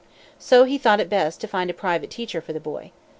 So 0.39 0.63
he 0.63 0.79
thought 0.79 0.99
it 0.99 1.09
best 1.11 1.41
to 1.41 1.47
find 1.47 1.69
a 1.69 1.75
private 1.75 2.09
teacher 2.09 2.41
for 2.41 2.53
the 2.53 2.59
boy. 2.59 2.91